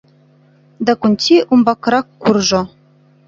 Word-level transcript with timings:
Дакунти 0.85 1.35
умбакырак 1.51 2.05
куржо. 2.21 2.61